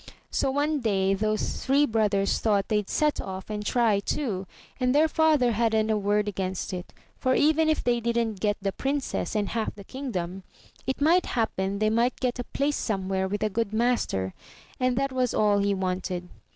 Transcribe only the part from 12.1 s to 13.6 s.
get a place some where with a